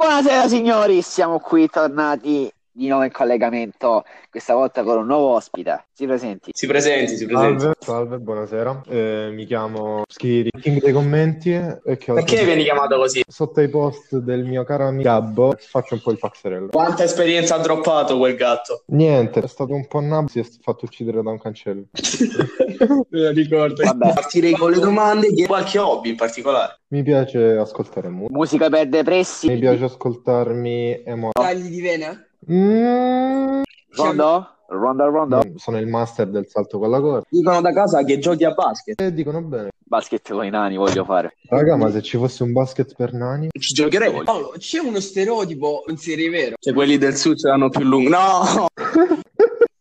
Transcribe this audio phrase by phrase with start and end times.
[0.00, 5.86] Buonasera signori, siamo qui tornati di nuovo in collegamento, questa volta con un nuovo ospite.
[5.92, 6.50] Si presenti.
[6.54, 7.60] Si presenti, si presenti.
[7.60, 8.82] Salve, salve, buonasera.
[8.88, 11.52] Eh, mi chiamo Schiri, King dei commenti.
[11.52, 13.22] E che ho Perché vieni chiamato così?
[13.26, 16.68] Sotto i post del mio caro amico Gabbo faccio un po' il paxerello.
[16.68, 18.84] Quanta esperienza ha droppato quel gatto?
[18.86, 21.84] Niente, è stato un po' nabbo, si è fatto uccidere da un cancello.
[23.10, 23.82] Me lo ricordo.
[23.82, 24.12] Vabbè.
[24.14, 26.80] Partirei con le domande di qualche hobby in particolare.
[26.88, 28.36] Mi piace ascoltare musica.
[28.36, 29.48] Musica per depressi.
[29.48, 31.30] Mi piace ascoltarmi emo.
[31.32, 32.24] Tagli di vena?
[32.48, 33.62] Mm,
[33.96, 34.48] Rondo?
[34.68, 35.42] Rondo, rondo.
[35.56, 37.26] sono il master del salto con la corda.
[37.28, 39.00] Dicono da casa che giochi a basket.
[39.00, 39.70] E dicono bene.
[39.78, 41.36] Basket con i nani voglio fare.
[41.48, 43.48] Raga, ma se ci fosse un basket per nani?
[43.50, 44.22] Ci giocherei.
[44.22, 48.10] Paolo, c'è uno stereotipo in serie vero Cioè, quelli del sud ce l'hanno più lungo.
[48.10, 48.68] No!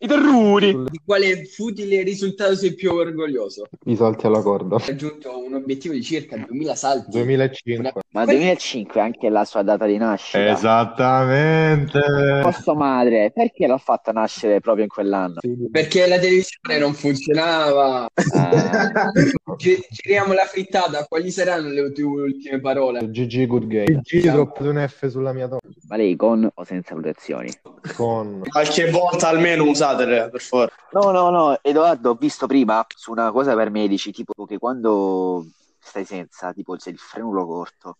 [0.01, 0.85] I terruri!
[0.89, 3.67] di quale futile risultato sei più orgoglioso?
[3.83, 4.77] I salti alla corda.
[4.77, 7.09] Ha raggiunto un obiettivo di circa 2000 salti.
[7.11, 7.91] 2005.
[8.11, 10.51] Ma 2005 è anche la sua data di nascita.
[10.51, 11.99] Esattamente.
[12.41, 15.39] Posso madre, perché l'ha fatta nascere proprio in quell'anno?
[15.69, 18.07] Perché la televisione non funzionava.
[18.33, 19.11] Ah,
[19.57, 22.99] Gi- Giriamo la frittata, quali saranno le tue ultime parole?
[23.05, 23.99] GG Good Game.
[24.01, 25.59] GG drop un F sulla mia donna.
[25.89, 27.51] Ma lei con o senza protezioni?
[27.95, 30.71] Con Qualche volta almeno usatele, per favore.
[30.91, 35.47] No, no, no, Edoardo, ho visto prima su una cosa per medici, tipo che quando
[35.79, 37.97] stai senza, tipo se il frenulo corto,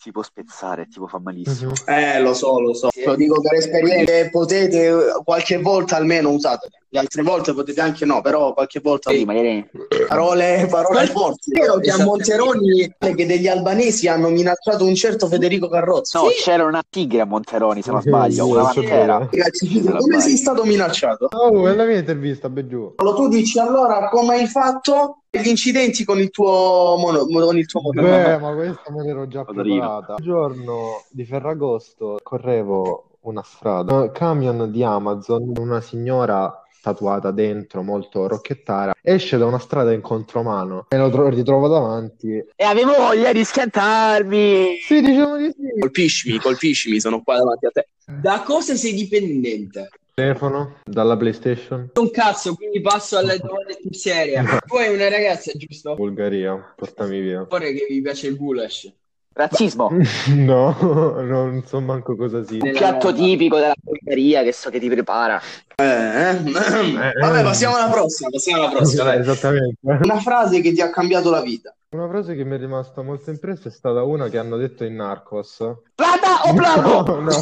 [0.00, 1.72] ti può spezzare, tipo fa malissimo.
[1.72, 1.94] Mhm.
[1.94, 2.88] Eh, lo so, lo so.
[3.04, 4.30] Lo dico per esperienza.
[4.30, 6.78] Potete qualche volta almeno usatele.
[6.92, 9.64] Le altre volte potete anche no, però qualche volta Sì, magari
[10.08, 11.52] Parole, parole forti.
[11.52, 11.98] È vero che a.
[12.02, 16.18] Monteroni che degli albanesi hanno minacciato un certo Federico Carrozza.
[16.18, 19.82] No, c'era una tigre a Monteroni, se non sbaglio, Sì, una sì, sì.
[19.84, 21.28] La come sei stato minacciato?
[21.30, 22.94] Oh, è la mia intervista, beh giù.
[22.96, 27.80] Tu dici allora come hai fatto gli incidenti con il tuo mono, con il tuo
[27.80, 28.16] motorino?
[28.16, 30.14] Beh, ma questa me l'ero già preparata.
[30.18, 37.82] Un giorno di Ferragosto correvo una strada, un camion di Amazon, una signora tatuata dentro,
[37.82, 42.42] molto rocchettara, esce da una strada in contromano e lo tro- ritrovo davanti.
[42.56, 44.78] E avevo voglia di schiantarmi!
[44.82, 45.78] Sì, diciamo di sì.
[45.78, 47.88] Colpiscimi, colpiscimi, sono qua davanti a te.
[48.06, 49.90] Da cosa sei dipendente?
[50.20, 54.44] Telefono, dalla PlayStation, Un cazzo, quindi passo alla domanda più seria.
[54.66, 55.94] Tu hai una ragazza, giusto?
[55.94, 57.46] Bulgaria, portami via.
[57.46, 58.92] Pare che vi piace il goulash.
[59.32, 59.90] Razzismo!
[60.34, 60.76] No,
[61.22, 62.58] non so manco cosa sia.
[62.62, 65.40] Un piatto tipico della Bulgaria che so che ti prepara.
[65.76, 67.12] Eh, eh.
[67.18, 69.14] Vabbè, passiamo alla prossima, passiamo alla prossima.
[69.16, 69.78] Esattamente.
[69.80, 71.74] Una frase che ti ha cambiato la vita.
[71.92, 74.94] Una frase che mi è rimasta molto impressa è stata una che hanno detto in
[74.94, 75.56] Narcos.
[75.96, 77.18] Plata o plato?
[77.18, 77.32] No, no.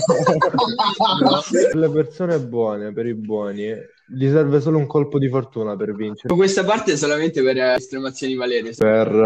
[1.21, 1.43] No.
[1.53, 3.71] Per le persone buone, per i buoni,
[4.07, 6.35] gli serve solo un colpo di fortuna per vincere.
[6.35, 8.73] Questa parte è solamente per estremazioni Valerio.
[8.75, 9.19] Per uh,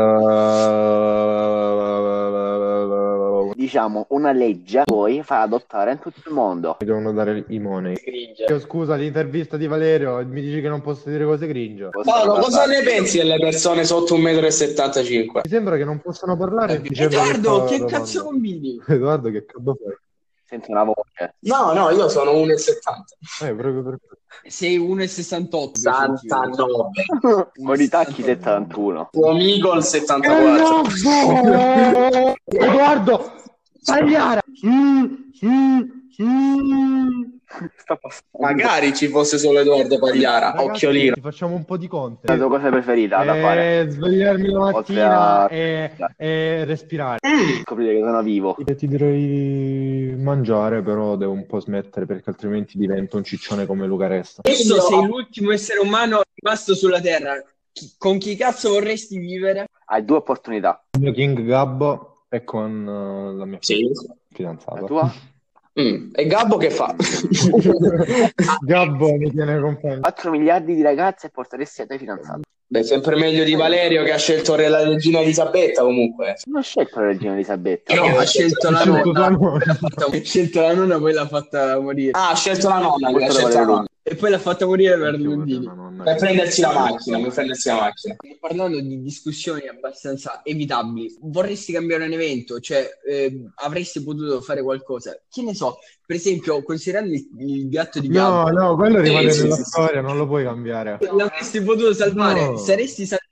[3.62, 6.78] Diciamo una legge poi fa adottare in tutto il mondo.
[6.80, 7.94] mi devono dare i money.
[8.48, 11.90] Io, scusa, l'intervista di Valerio, mi dici che non posso dire cose cringe.
[12.02, 15.40] Paolo, cosa ne pensi delle persone sotto 1,75 m?
[15.44, 16.82] Mi sembra che non possano parlare.
[16.90, 18.82] sembra Edoardo, che la cazzo combini?
[18.84, 19.96] Edoardo, che cazzo fai?
[20.44, 21.36] Sento una voce.
[21.38, 24.18] No, no, io sono 1,70 Eh, proprio per questo.
[24.48, 26.14] Sei 1,68.
[26.16, 27.52] 69.
[27.64, 29.08] Con i tacchi 71.
[29.12, 30.82] Tuo amico il 74.
[32.44, 33.32] Edoardo,
[38.00, 38.38] passando.
[38.38, 41.14] Magari ci fosse solo Edoardo Pagliara, Ragazzi, occhiolino.
[41.20, 42.38] Facciamo un po' di La content.
[42.38, 43.80] tua cosa preferita da fare?
[43.80, 47.18] Eh, svegliarmi la mattina a- e, e respirare.
[47.62, 48.56] Scoprire che sono vivo.
[48.64, 53.86] E ti direi mangiare, però devo un po' smettere perché altrimenti divento un ciccione come
[53.86, 54.42] Luca Resta.
[54.44, 57.34] Adesso sei l'ultimo essere umano rimasto sulla Terra.
[57.98, 59.66] Con chi cazzo vorresti vivere?
[59.86, 60.84] Hai due opportunità.
[60.92, 63.90] Il mio King Gabbo e con eh, la mia Sì.
[64.32, 64.80] fidanzata.
[64.80, 65.12] La tua?
[65.78, 66.12] Mm.
[66.14, 66.94] E Gabbo che fa?
[68.64, 70.00] Gabbo mi tiene compagno.
[70.00, 72.40] 4 miliardi di ragazze porteresti a te fidanzato.
[72.66, 76.36] Beh, sempre meglio di Valerio che ha scelto la regina Elisabetta comunque.
[76.46, 77.94] Non ho scelto la regina Elisabetta.
[77.94, 79.26] No, ha scelto la nonna.
[79.26, 82.12] Ha scelto la nonna, poi l'ha fatta morire.
[82.12, 83.86] Ah, ha scelto la nonna, ha scelto la nonna.
[84.04, 85.64] E poi l'ha fatta morire per Lundini.
[86.02, 88.16] Per prendersi la macchina, per prendersi la macchina.
[88.40, 92.58] Parlando di discussioni abbastanza evitabili, vorresti cambiare un evento?
[92.58, 95.16] Cioè, eh, avresti potuto fare qualcosa?
[95.30, 99.02] Che ne so, per esempio, considerando il, il gatto di No, Gabbo, no, quello Sì,
[99.04, 99.68] rimane sì, nella sì, sì.
[99.68, 100.98] storia, non lo puoi cambiare.
[101.00, 102.46] l'avresti potuto salvare?
[102.48, 102.56] No.
[102.56, 103.30] Saresti salvato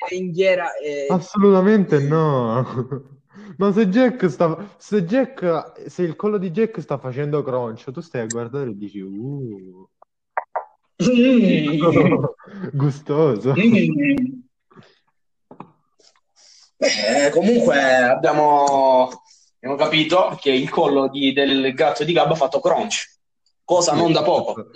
[0.00, 1.06] la ringhiera e...
[1.10, 3.16] Assolutamente no.
[3.58, 8.00] Ma se Jack sta, se Jack, se il collo di Jack sta facendo crunch, tu
[8.00, 9.88] stai a guardare e dici, uh,
[12.72, 13.54] gustoso.
[16.76, 19.08] Beh, comunque abbiamo
[19.60, 23.18] Abbiamo capito che il collo di- del gatto di Gabbo ha fatto crunch,
[23.64, 24.70] cosa non da poco.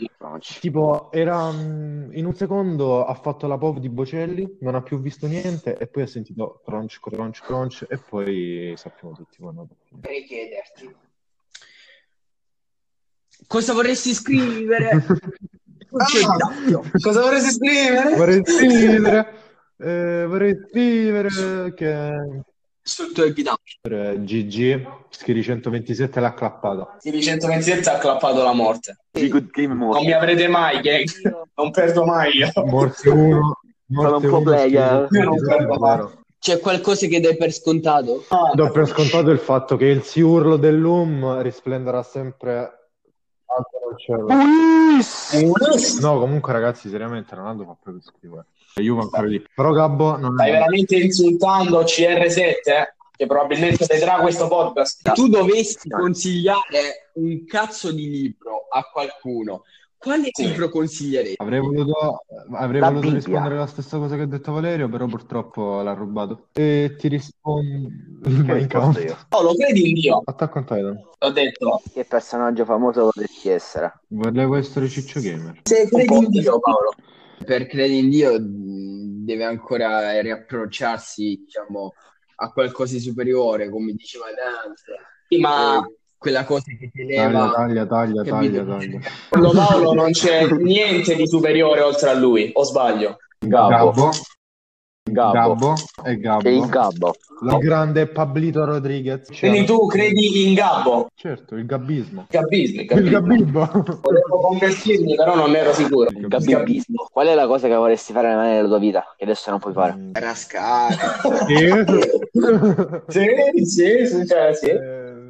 [0.59, 5.01] Tipo, era mm, in un secondo ha fatto la pop di Bocelli, non ha più
[5.01, 9.69] visto niente e poi ha sentito crunch, crunch, crunch e poi sappiamo tutti quando.
[9.91, 10.97] Vorrei chiederti.
[13.47, 14.91] Cosa vorresti scrivere?
[15.94, 18.17] Ah, cosa vorresti scrivere?
[18.17, 19.27] Vorrei scrivere,
[19.79, 21.29] eh, vorrei scrivere
[21.75, 22.11] che
[22.83, 23.77] Sul tuo epitaffio.
[23.81, 26.97] per GG Schiri 127 l'ha clappata.
[26.99, 28.97] Sì, di 127 ha clappato la morte.
[29.11, 31.05] Di Good Game Non mi avrete mai, gang.
[31.55, 32.50] Non perdo mai io.
[32.65, 33.59] Morte 1,
[33.93, 35.06] Sono un po' 1, player.
[35.11, 36.06] Io non perdo mai.
[36.39, 38.25] C'è qualcosa che dai per scontato?
[38.55, 42.81] Do per scontato il fatto che il siurlo dell'UM risplenderà sempre
[46.01, 48.45] No, comunque ragazzi, seriamente Ronaldo fa proprio schifo.
[48.75, 48.83] eh.
[48.83, 49.43] Juve ancora più.
[49.55, 50.53] Però Gabbo non Stai è...
[50.53, 52.95] veramente insultando CR7, eh?
[53.15, 55.01] che probabilmente vedrà questo podcast.
[55.03, 59.63] Se tu dovessi consigliare un cazzo di libro a qualcuno,
[60.03, 60.49] quale Sì.
[60.49, 61.37] libro consiglieresti?
[61.39, 65.81] Avrei voluto, avrei La voluto rispondere la stessa cosa che ha detto Valerio, però purtroppo
[65.81, 66.49] l'ha rubato.
[66.53, 67.89] E ti rispondo...
[68.23, 68.69] Che
[69.03, 69.17] io?
[69.31, 70.23] Oh, lo credi in Dio?
[70.25, 71.01] Attack on Titan.
[71.19, 71.81] L'ho detto.
[71.93, 74.01] Che personaggio famoso vorresti essere?
[74.09, 75.61] Volevo essere Ciccio Gamer.
[75.63, 76.93] Se credi in Dio, Paolo.
[77.45, 81.95] Per credere in Dio deve ancora riapprocciarsi, diciamo,
[82.37, 84.97] a qualcosa di superiore, come diceva Dante.
[85.29, 87.51] Sì, ma Eh, quella cosa che ti Taglia, eleva.
[87.51, 89.01] taglia, taglia, taglia, taglia.
[89.29, 93.17] secondo Paolo non c'è niente di superiore oltre a lui, o sbaglio?
[93.41, 94.11] Gabbo, Gabbo.
[95.05, 95.75] Gabbo
[96.05, 97.13] e il Gabbo.
[97.43, 99.37] Il grande Pablito Rodriguez.
[99.37, 101.09] Quindi tu credi in Gabbo?
[101.17, 102.27] Certo, il gabbismo.
[102.31, 103.69] Gabbismo, Il gabbismo.
[104.01, 106.09] Volevo convertirmi, però non ero sicuro.
[106.11, 107.09] Il Gabbibismo.
[107.11, 109.95] Qual è la cosa che vorresti fare nella tua vita che adesso non puoi fare?
[109.97, 110.11] Mm.
[110.13, 110.97] Rascare.
[113.09, 113.25] Sì.
[113.65, 114.67] Sì, sì, sì, cioè, sì.
[114.69, 115.22] Eh,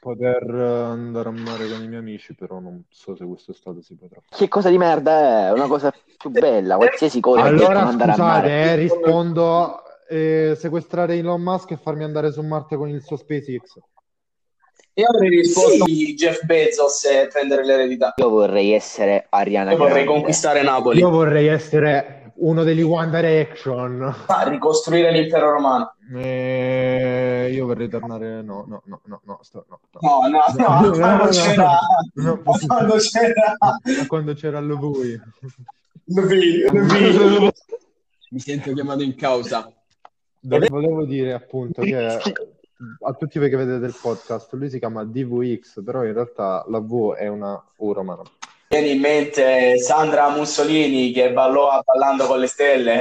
[0.00, 3.94] poter eh, andare a mare con i miei amici, però non so se quest'estate si
[3.96, 4.20] potrà.
[4.28, 5.52] Che cosa di merda è?
[5.52, 7.42] Una cosa più bella, qualsiasi cosa.
[7.42, 8.50] Allora a scusate, mare.
[8.50, 13.78] eh, rispondo eh, sequestrare Elon Musk e farmi andare su Marte con il suo SpaceX.
[14.94, 18.12] Io avrei risposto di Jeff Bezos e prendere l'eredità.
[18.16, 20.10] Io vorrei essere Ariana Io vorrei Grande.
[20.12, 24.14] conquistare Napoli, Io vorrei essere uno degli One Direction.
[24.26, 25.94] Ah, ricostruire l'impero romano.
[27.46, 28.42] Eh, io vorrei tornare.
[28.42, 30.00] No, no, no, no, no, sto- no, no.
[30.00, 30.42] No, no,
[30.80, 31.78] no, quando c'era,
[32.66, 33.56] quando c'era
[34.06, 35.20] Quando c'era lui.
[36.04, 37.50] lui, lui.
[38.30, 39.70] Mi sento chiamato in causa.
[40.40, 41.96] Dove- Volevo dire appunto che
[43.00, 46.80] a tutti voi che vedete il podcast, lui si chiama DVX, però in realtà la
[46.80, 48.22] V è una U romana.
[48.68, 53.00] Viene in mente Sandra Mussolini che ballò a Ballando con le stelle.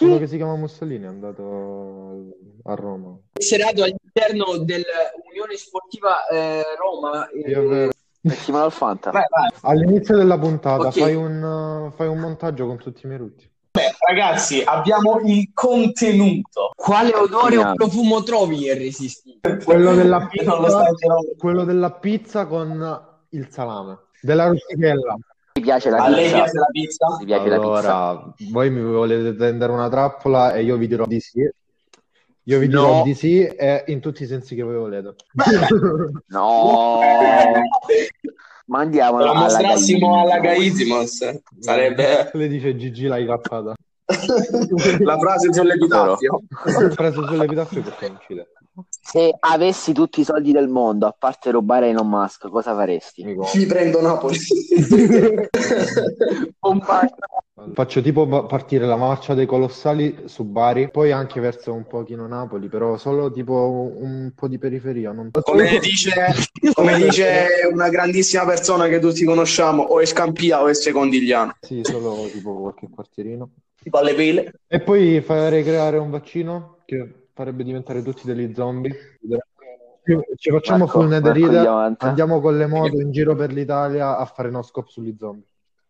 [0.00, 2.24] Uno che si chiama Mussolini è andato
[2.64, 3.16] a Roma.
[3.38, 7.28] Inserato all'interno dell'Unione Sportiva eh, Roma.
[7.28, 7.90] eh,
[8.52, 9.10] al Fanta.
[9.10, 9.50] Vai, vai.
[9.62, 10.98] All'inizio della puntata Ok.
[10.98, 13.50] fai, un, uh, fai un montaggio con tutti i miei rutti.
[13.70, 16.70] Beh, ragazzi, abbiamo il contenuto.
[16.76, 19.62] Quale odore o profumo trovi irresistibile?
[19.62, 20.56] Quello della pizza,
[21.36, 22.96] quello della pizza con
[23.30, 23.98] il salame.
[24.20, 25.16] Della rustichella.
[25.56, 26.36] Mi piace la A lei pizza.
[26.36, 27.06] piace la pizza?
[27.18, 27.68] Mi piace la pizza.
[27.96, 31.48] Allora, voi mi volete tendere una trappola e io vi dirò di sì.
[32.46, 33.02] Io vi dirò No.
[33.04, 35.14] di sì e in tutti i sensi che voi volete.
[36.28, 37.00] No,
[38.66, 40.96] ma andiamo la alla mostrassimo alla Gaizimo.
[40.96, 43.74] Gaizimos sarebbe Le dice Gigi l'hai cappata.
[45.00, 46.34] la frase sull'epitaffio.
[46.34, 46.42] Ho
[46.94, 48.42] preso sull'epitaffio perché ci
[49.00, 53.24] Se avessi tutti i soldi del mondo, a parte rubare Elon Musk, cosa faresti?
[53.24, 54.38] Mi prendo Napoli.
[57.72, 62.26] Faccio tipo pa- partire la marcia dei colossali su Bari, poi anche verso un pochino
[62.26, 65.12] Napoli, però solo tipo un po' di periferia.
[65.12, 65.30] Non...
[65.30, 66.12] Come dice,
[66.72, 71.54] come dice una grandissima persona che tutti conosciamo, o è Scampia o è Secondigliano.
[71.60, 73.48] Sì, solo tipo qualche quartierino.
[73.80, 74.52] Tipo alle pile.
[74.66, 78.90] E poi farei creare un vaccino che farebbe diventare tutti degli zombie.
[80.02, 82.04] Ci- Ci facciamo Marco, full avanti.
[82.04, 85.46] andiamo con le moto in giro per l'Italia a fare no scope sugli zombie.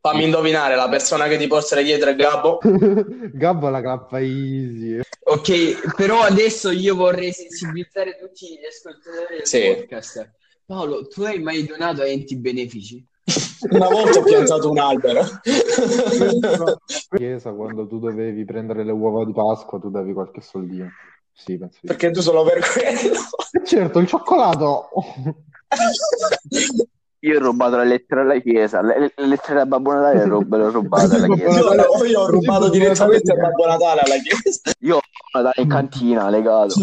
[0.06, 2.58] Fammi indovinare, la persona che ti porta dietro è Gabbo.
[3.32, 5.00] Gabbo la clappa easy.
[5.22, 9.74] Ok, però adesso io vorrei sensibilizzare tutti gli ascoltatori del Sì.
[9.74, 10.30] podcast.
[10.66, 13.02] Paolo, tu hai mai donato a enti benefici?
[13.70, 15.24] Una volta ho piantato un albero.
[17.16, 20.90] Chiesa, quando tu dovevi prendere le uova di Pasqua, tu davi qualche soldino.
[21.32, 21.86] Sì, penso di sì.
[21.86, 23.20] Perché tu solo per quello.
[23.52, 24.90] E certo, il cioccolato!
[27.24, 30.24] Io ho rubato le lettere alla chiesa, le, le- le lettere da Babbo Natale le,
[30.26, 31.58] rub- le ho rubate alla chiesa.
[31.60, 34.60] Io, io ho rubato direttamente a Babbo Natale alla chiesa.
[34.80, 35.00] Io
[35.32, 36.74] da in cantina legato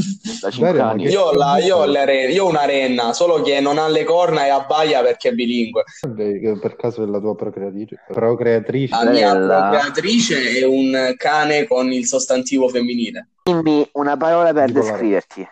[0.42, 1.04] da 5 Dario, anni.
[1.06, 4.04] Io ho, la- io ho re- io ho una renna, solo che non ha le
[4.04, 5.84] corna e abbaia perché è bilingue.
[6.60, 8.00] Per caso è la tua procreatrice?
[8.12, 8.96] Procreatrice?
[9.04, 9.70] La mia Bella.
[9.70, 13.28] procreatrice è un cane con il sostantivo femminile.
[13.44, 14.92] Dimmi una parola per Bipolare.
[14.92, 15.48] descriverti.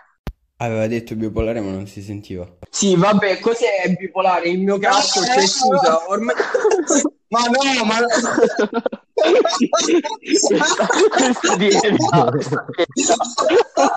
[0.61, 2.45] Aveva detto bipolare ma non si sentiva.
[2.69, 4.49] Sì, vabbè, cos'è bipolare?
[4.49, 6.35] Il mio cazzo, cioè, scusa, ormai...
[7.31, 7.99] Ma no, ma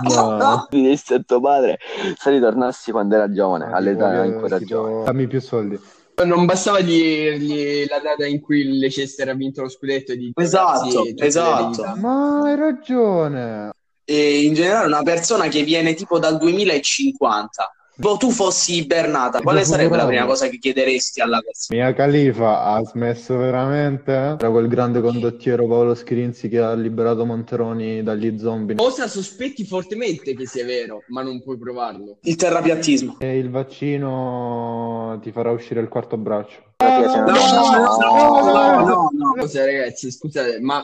[0.03, 0.69] No.
[0.71, 1.79] Mi disse a tuo padre
[2.19, 5.05] se ritornassi quando era giovane, all'età in cui era Tipo, giovane.
[5.05, 5.81] Dammi più soldi.
[6.25, 11.05] Non bastava dirgli la data in cui il Leicester ha vinto lo scudetto di Esatto,
[11.17, 11.95] esatto.
[11.97, 13.71] Ma hai ragione.
[14.05, 17.73] E in generale una persona che viene tipo dal 2050.
[17.95, 21.79] Boh, tu fossi Bernata, quale sarebbe la prima cosa che chiederesti alla persona?
[21.79, 24.13] Mia Khalifa ha smesso veramente?
[24.13, 28.77] Era quel grande condottiero Paolo Schirinzi che ha liberato Monteroni dagli zombie.
[28.77, 32.17] Cosa sospetti fortemente che sia vero, ma non puoi provarlo?
[32.23, 33.17] Il terrapiattismo.
[33.21, 36.71] E il vaccino ti farà uscire il quarto braccio.
[36.79, 39.35] Se No, non- no, no, no, no, no.
[39.39, 40.83] Cosa, ragazzi, scusate, ma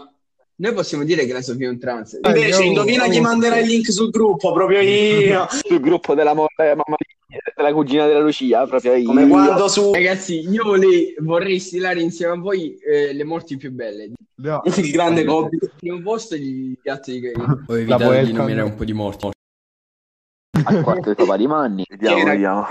[0.61, 2.19] noi possiamo dire che la Sofia è un trans?
[2.21, 5.47] Invece, indovina chi manderà il link sul gruppo, proprio io.
[5.65, 6.97] sul gruppo della eh, mamma
[7.29, 9.07] mia, della cugina della Lucia, proprio io.
[9.07, 13.71] Come quando su Ragazzi, io vorrei, vorrei stilare insieme a voi eh, le morti più
[13.71, 14.11] belle.
[14.37, 14.63] No.
[14.67, 15.59] il grande Kobe.
[15.61, 17.35] Al primo posto gli gatti di Gay.
[17.37, 19.29] Ho evitato di nominare un po' di morti.
[20.65, 21.85] al quarto di papà di Manni.
[21.89, 22.67] Vediamo, Che era- vediamo.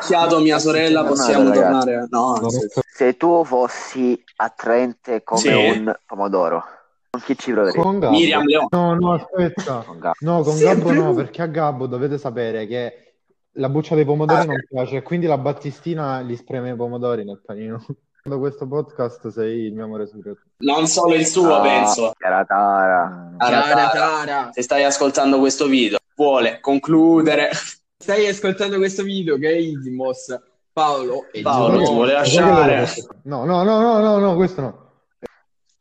[0.00, 1.60] Chiato mia sorella, possiamo ragazzi.
[1.60, 2.06] tornare.
[2.10, 5.48] No, so- se tu fossi attraente come Sì.
[5.48, 6.64] un pomodoro,
[7.10, 7.80] con chi ci proveresti?
[7.80, 8.16] Con Gabbo.
[8.16, 8.66] Miriam Leone.
[8.70, 9.82] No, no, aspetta.
[9.86, 10.16] Con Gabbo.
[10.20, 11.14] No, con Sempre Gabbo no, lui.
[11.16, 13.14] perché a Gabbo dovete sapere che
[13.54, 17.84] la buccia dei pomodori non piace, quindi la Battistina gli spreme i pomodori nel panino.
[18.22, 20.40] Da questo podcast sei il mio amore segreto.
[20.58, 22.12] Non solo il suo, Ah, penso.
[22.18, 23.32] Chiara Tara.
[23.38, 23.90] Tara, Tara, Tara.
[23.90, 24.48] Tara.
[24.52, 27.48] Se stai ascoltando questo video, vuole concludere.
[27.96, 30.38] Stai ascoltando questo video, Gaidimos,
[30.70, 32.84] Paolo e Paolo, ti vuole lasciare.
[32.84, 34.89] che No, no, no, no, no, no, questo no.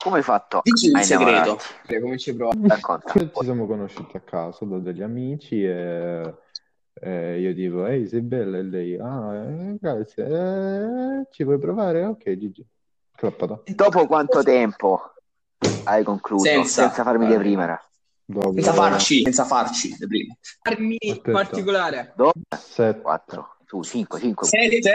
[0.01, 1.60] Come hai fatto Dici il segreto.
[1.86, 2.53] Come ci provo?
[2.65, 3.12] Racconta.
[3.20, 6.36] Ci siamo conosciuti a caso da degli amici e,
[6.94, 12.06] e io dico, ehi, sei bella e lei, ah, eh, grazie, eh, ci vuoi provare?
[12.06, 12.65] Ok, Gigi.
[13.13, 13.62] Clappata.
[13.65, 15.15] Dopo quanto tempo
[15.84, 17.82] hai concluso Senza- senza, farmi deprimere?
[18.24, 20.38] Dopo Senza farci, senza farci le prime.
[20.62, 21.32] Armi Aspetta.
[21.32, 22.13] particolare.
[22.15, 23.01] Dopo Sette.
[23.01, 24.48] 4, tu 5, 5.
[24.48, 24.94] Sette?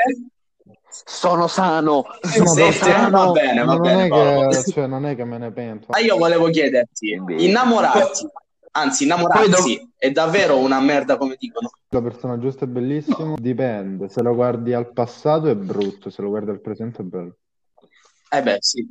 [1.04, 2.04] Sono sano.
[2.20, 2.72] Sono Sette?
[2.72, 4.48] sano, Va bene, va non bene, è Paolo.
[4.48, 5.86] che, cioè, non è che me ne pento.
[5.90, 7.44] Ma io volevo chiederti, Invece.
[7.46, 8.28] innamorarti,
[8.72, 11.70] anzi innamorarsi è davvero una merda come dicono.
[11.88, 14.08] La persona giusta è bellissima, dipende.
[14.08, 17.36] Se lo guardi al passato è brutto, se lo guardi al presente è bello.
[18.30, 18.88] Eh beh, sì.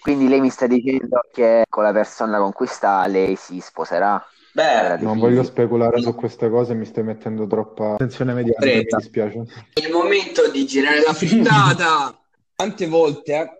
[0.00, 4.22] Quindi lei mi sta dicendo che con la persona con cui sta lei si sposerà?
[4.54, 8.84] Beh, Di Non voglio speculare su queste cose, mi stai mettendo troppa attenzione mediatica, mi
[8.84, 9.44] dispiace.
[9.72, 12.16] È il momento di girare la frittata.
[12.54, 13.50] Quante volte eh,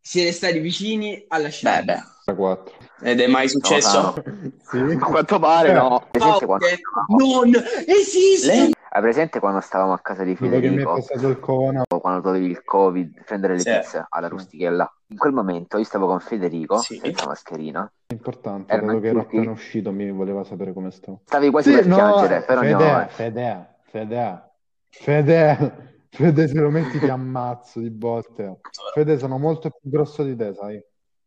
[0.00, 1.82] siete stati vicini alla beh, scena?
[1.82, 2.02] beh.
[2.26, 2.74] Da 4.
[3.02, 4.22] Ed è mai successo?
[4.68, 4.78] Sì.
[4.78, 6.08] A quanto pare no.
[6.10, 6.80] Presente, quando, Che
[7.16, 8.46] non esiste.
[8.46, 8.74] Lei?
[8.96, 10.92] Hai presente quando stavamo a casa di che mi è Federico?
[10.94, 13.70] passato il corona, Quando tu avevi il covid, prendere le Sì.
[13.70, 14.90] pizze alla rustichella.
[15.08, 16.96] In quel momento io stavo con Federico, Sì.
[16.96, 17.90] senza mascherina.
[18.06, 21.20] è importante, Erano dato che ero appena uscito, mi voleva sapere come stavo.
[21.26, 23.12] Stavi quasi per piangere, però Fede, avanti.
[23.14, 24.42] Fede, Fede,
[24.88, 28.60] Fede, Fede, se lo metti ti ammazzo di botte.
[28.94, 30.82] Fede, sono molto più grosso di te, sai?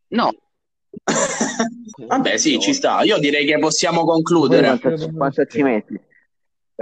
[0.07, 0.31] No,
[2.07, 3.03] Vabbè, sì, ci sta.
[3.03, 4.79] Io direi che possiamo concludere.
[4.79, 5.99] quanto, quanto ci metti?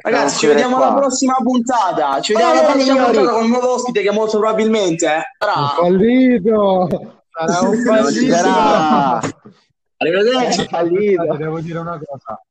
[0.02, 2.20] Ragazzi, ci vediamo alla prossima puntata.
[2.22, 3.14] Ci vediamo alla Eh, prossima signori.
[3.14, 5.68] puntata con un nuovo ospite che molto probabilmente eh, Un sarà.
[5.76, 6.88] fallito!
[7.32, 8.36] Sarà un fallito!
[8.36, 9.20] sarà.
[9.98, 10.68] Arrivederci.
[10.68, 12.42] Ti devo dire una cosa.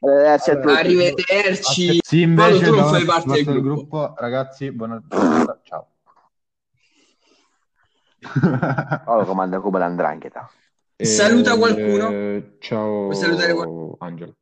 [0.00, 0.74] Arrivederci a tutti.
[0.74, 1.98] Arrivederci.
[2.02, 3.60] Sì, invece tu non fai parte del gruppo.
[3.62, 4.14] gruppo.
[4.16, 5.86] Ragazzi, buona giornata, ciao.
[9.04, 10.50] Paolo comanda Cuba l'andrangheta.
[10.96, 12.08] Saluta qualcuno?
[12.10, 14.34] Eh, ciao, Vuoi salutare qual- Angelo.